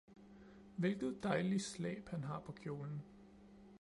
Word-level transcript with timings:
hvilket 0.77 1.23
dejligt 1.23 1.61
slæb 1.63 2.09
han 2.09 2.23
har 2.23 2.39
på 2.39 2.51
kjolen! 2.51 3.01